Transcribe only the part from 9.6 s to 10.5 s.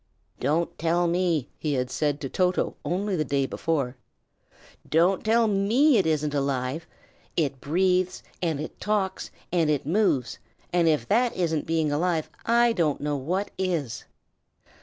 it moves,